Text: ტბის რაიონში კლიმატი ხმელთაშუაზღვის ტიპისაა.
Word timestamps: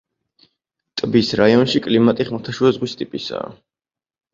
ტბის 1.01 1.29
რაიონში 1.41 1.85
კლიმატი 1.91 2.29
ხმელთაშუაზღვის 2.33 3.03
ტიპისაა. 3.05 3.59